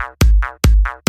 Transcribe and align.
out, 0.00 0.16
out, 0.42 0.60
out. 0.86 0.99